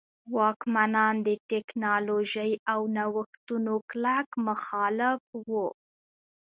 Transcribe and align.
واکمنان 0.35 1.15
د 1.27 1.29
ټکنالوژۍ 1.49 2.51
او 2.71 2.79
نوښتونو 2.97 3.73
کلک 3.89 4.27
مخالف 4.47 5.21
وو. 5.49 5.67